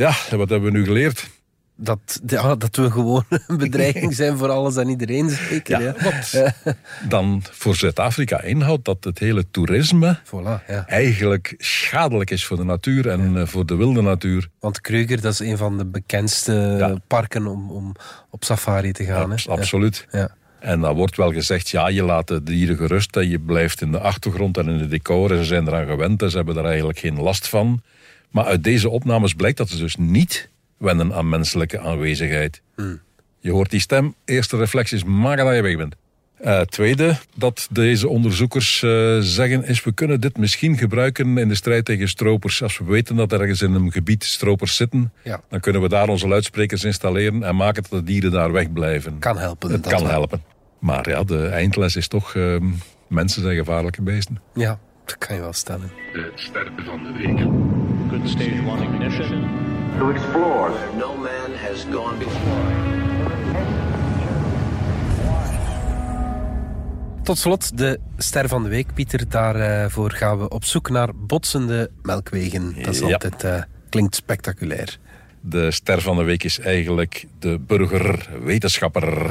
[0.00, 1.28] Ja, wat hebben we nu geleerd?
[1.76, 5.82] Dat, ja, dat we gewoon een bedreiging zijn voor alles en iedereen, zeker.
[5.82, 6.52] Ja, Wat
[7.08, 10.86] dan voor Zuid-Afrika inhoudt dat het hele toerisme voilà, ja.
[10.86, 14.48] eigenlijk schadelijk is voor de natuur en eh, voor de wilde natuur.
[14.60, 17.94] Want Kruger, dat is een van de bekendste parken om, om
[18.30, 19.30] op safari te gaan.
[19.30, 20.06] Abs Absoluut.
[20.10, 20.36] Ja.
[20.58, 23.92] En dan wordt wel gezegd, ja, je laat de dieren gerust en je blijft in
[23.92, 25.30] de achtergrond en in de decor.
[25.30, 27.82] En ze zijn eraan gewend en ze hebben er eigenlijk geen last van.
[28.30, 32.62] Maar uit deze opnames blijkt dat ze dus niet wennen aan menselijke aanwezigheid.
[32.76, 33.00] Hmm.
[33.38, 35.94] Je hoort die stem, eerste reflex is maken dat je weg bent.
[36.44, 41.54] Uh, tweede, dat deze onderzoekers uh, zeggen, is we kunnen dit misschien gebruiken in de
[41.54, 42.62] strijd tegen stropers.
[42.62, 45.40] Als we weten dat ergens in een gebied stropers zitten, ja.
[45.48, 49.18] dan kunnen we daar onze luidsprekers installeren en maken dat de dieren daar wegblijven.
[49.18, 49.70] Kan helpen.
[49.70, 50.42] Het kan helpen.
[50.78, 52.56] Maar ja, de eindles is toch, uh,
[53.08, 54.40] mensen zijn gevaarlijke beesten.
[54.54, 55.90] Ja, dat kan je wel stellen.
[56.12, 57.99] De sterren van de week.
[58.10, 59.48] Good stage one ignition.
[59.98, 62.66] To explore no man has gone before.
[67.22, 69.28] Tot slot de ster van de week, Pieter.
[69.28, 72.74] Daarvoor gaan we op zoek naar botsende melkwegen.
[72.82, 74.98] Dat is altijd, uh, klinkt spectaculair.
[75.40, 79.30] De ster van de week is eigenlijk de burger-wetenschapper.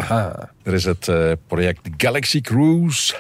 [0.64, 3.16] Er is het uh, project Galaxy Cruise.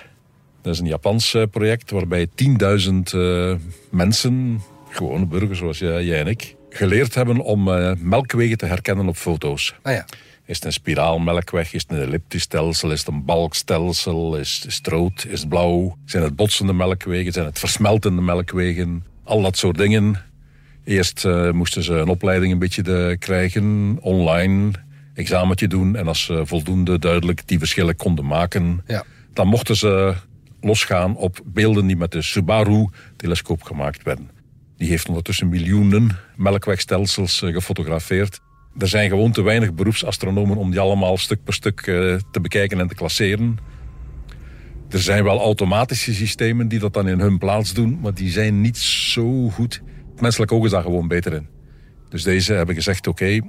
[0.61, 3.55] Dat is een Japans project waarbij 10.000 uh,
[3.89, 9.15] mensen gewone burgers zoals jij, en ik, geleerd hebben om uh, melkwegen te herkennen op
[9.15, 9.75] foto's.
[9.81, 10.05] Ah ja.
[10.45, 11.73] Is het een spiraalmelkweg?
[11.73, 12.91] Is het een elliptisch stelsel?
[12.91, 14.35] Is het een balkstelsel?
[14.35, 15.25] Is, is het rood?
[15.29, 15.97] Is het blauw?
[16.05, 17.31] Zijn het botsende melkwegen?
[17.31, 19.03] Zijn het versmeltende melkwegen?
[19.23, 20.21] Al dat soort dingen.
[20.83, 24.71] Eerst uh, moesten ze een opleiding een beetje de, krijgen, online,
[25.13, 25.95] examentje doen.
[25.95, 29.03] En als ze voldoende duidelijk die verschillen konden maken, ja.
[29.33, 30.13] dan mochten ze
[30.61, 34.38] losgaan op beelden die met de Subaru-telescoop gemaakt werden.
[34.79, 38.39] Die heeft ondertussen miljoenen melkwegstelsels eh, gefotografeerd.
[38.77, 42.79] Er zijn gewoon te weinig beroepsastronomen om die allemaal stuk per stuk eh, te bekijken
[42.79, 43.57] en te klasseren.
[44.89, 48.61] Er zijn wel automatische systemen die dat dan in hun plaats doen, maar die zijn
[48.61, 49.81] niet zo goed.
[50.11, 51.47] Het menselijk oog is daar gewoon beter in.
[52.09, 53.39] Dus deze hebben gezegd, oké,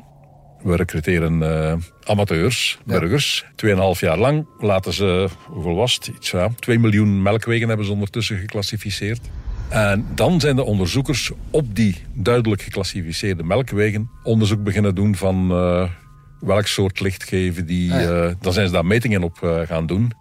[0.63, 3.45] we recruteren uh, amateurs, burgers.
[3.55, 6.07] Tweeënhalf jaar lang laten ze, hoeveel was het?
[6.07, 9.21] Iets, ja, 2 miljoen melkwegen hebben ze ondertussen geclassificeerd.
[9.71, 15.89] En dan zijn de onderzoekers op die duidelijk geclassificeerde melkwegen onderzoek beginnen doen van uh,
[16.41, 17.89] welk soort licht geven die.
[17.89, 20.13] Uh, dan zijn ze daar metingen op uh, gaan doen.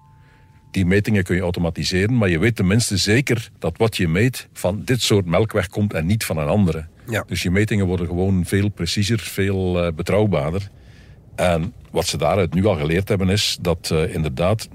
[0.72, 4.82] Die metingen kun je automatiseren, maar je weet tenminste zeker dat wat je meet van
[4.86, 6.86] dit soort melkweg komt en niet van een andere.
[7.08, 7.24] Ja.
[7.28, 10.70] Dus je metingen worden gewoon veel preciezer, veel betrouwbaarder.
[11.36, 14.68] En wat ze daaruit nu al geleerd hebben is dat inderdaad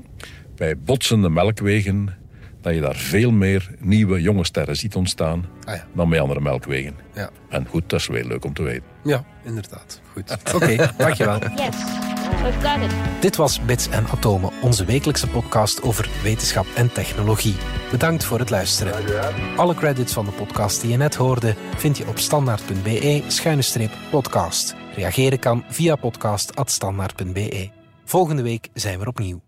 [0.56, 2.14] bij botsende melkwegen
[2.64, 5.86] dat je daar veel meer nieuwe jonge sterren ziet ontstaan ah, ja.
[5.92, 6.96] dan bij andere melkwegen.
[7.14, 7.30] Ja.
[7.48, 8.84] En goed, dat is wel leuk om te weten.
[9.02, 10.00] Ja, inderdaad.
[10.12, 10.36] Goed.
[10.54, 11.38] Oké, dankjewel.
[11.38, 11.76] Yes,
[12.42, 12.90] we've got it.
[13.20, 17.54] Dit was Bits en Atomen, onze wekelijkse podcast over wetenschap en technologie.
[17.90, 18.94] Bedankt voor het luisteren.
[19.56, 24.74] Alle credits van de podcast die je net hoorde vind je op standaard.be-podcast.
[24.94, 27.70] Reageren kan via podcast.standaard.be.
[28.04, 29.42] Volgende week zijn we opnieuw.